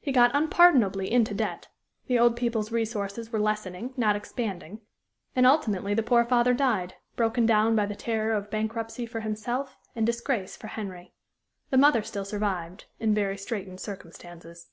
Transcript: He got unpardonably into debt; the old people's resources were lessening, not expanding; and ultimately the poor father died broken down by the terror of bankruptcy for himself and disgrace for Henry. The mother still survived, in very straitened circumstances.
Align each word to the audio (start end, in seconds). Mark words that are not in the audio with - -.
He 0.00 0.10
got 0.10 0.34
unpardonably 0.34 1.08
into 1.08 1.34
debt; 1.34 1.68
the 2.08 2.18
old 2.18 2.34
people's 2.34 2.72
resources 2.72 3.30
were 3.30 3.38
lessening, 3.38 3.94
not 3.96 4.16
expanding; 4.16 4.80
and 5.36 5.46
ultimately 5.46 5.94
the 5.94 6.02
poor 6.02 6.24
father 6.24 6.52
died 6.52 6.94
broken 7.14 7.46
down 7.46 7.76
by 7.76 7.86
the 7.86 7.94
terror 7.94 8.34
of 8.34 8.50
bankruptcy 8.50 9.06
for 9.06 9.20
himself 9.20 9.78
and 9.94 10.04
disgrace 10.04 10.56
for 10.56 10.66
Henry. 10.66 11.12
The 11.70 11.78
mother 11.78 12.02
still 12.02 12.24
survived, 12.24 12.86
in 12.98 13.14
very 13.14 13.38
straitened 13.38 13.78
circumstances. 13.78 14.68